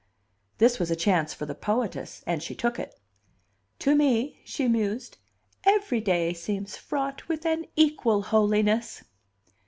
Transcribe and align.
This 0.57 0.79
was 0.79 0.89
a 0.89 0.95
chance 0.95 1.31
for 1.31 1.45
the 1.45 1.53
poetess, 1.53 2.23
and 2.25 2.41
she 2.41 2.55
took 2.55 2.79
it. 2.79 2.99
"To 3.77 3.93
me," 3.93 4.39
she 4.43 4.67
mused, 4.67 5.19
"every 5.63 6.01
day 6.01 6.33
seems 6.33 6.75
fraught 6.75 7.27
with 7.27 7.45
an 7.45 7.67
equal 7.75 8.23
holiness." 8.23 9.03